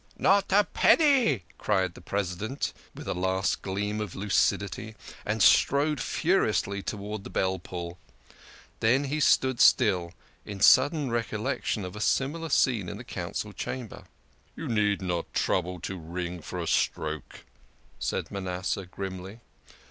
""Not 0.17 0.51
a 0.51 0.63
penny!" 0.63 1.43
cried 1.59 1.93
the 1.93 2.01
President, 2.01 2.73
with 2.95 3.07
a 3.07 3.13
last 3.13 3.61
gleam 3.61 4.01
of 4.01 4.15
lucidity, 4.15 4.95
and 5.27 5.43
strode 5.43 6.01
furiously 6.01 6.81
towards 6.81 7.23
the 7.23 7.29
bell 7.29 7.59
pull. 7.59 7.99
Then 8.79 9.03
he 9.03 9.19
stood 9.19 9.59
still 9.61 10.13
in 10.43 10.59
sudden 10.59 11.11
recollection 11.11 11.85
of 11.85 11.95
a 11.95 12.01
similar 12.01 12.49
scene 12.49 12.89
in 12.89 12.97
the 12.97 13.03
Council 13.03 13.53
Chamber." 13.53 14.05
You 14.55 14.67
need 14.67 15.03
not 15.03 15.31
trouble 15.35 15.79
to 15.81 15.95
ring 15.99 16.41
for 16.41 16.59
a 16.59 16.65
stroke," 16.65 17.45
said 17.99 18.31
Manas 18.31 18.69
seh 18.69 18.85
grimly. 18.85 19.41